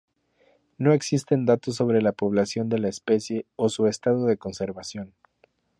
No 0.79 0.93
existen 0.93 1.45
datos 1.45 1.75
sobre 1.75 2.01
la 2.01 2.11
población 2.11 2.69
de 2.69 2.79
la 2.79 2.87
especie, 2.89 3.45
o 3.55 3.69
su 3.69 3.85
estado 3.85 4.25
de 4.25 4.37
conservación. 4.37 5.13